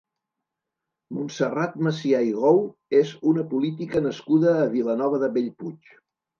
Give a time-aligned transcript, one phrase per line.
[1.17, 2.63] Montserrat Macià i Gou
[3.03, 5.97] és una política nascuda a Vilanova de Bellpuig.